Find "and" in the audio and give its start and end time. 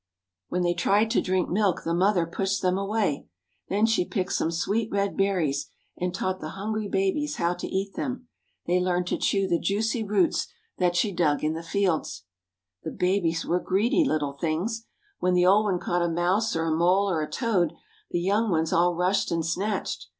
5.95-6.11, 19.29-19.45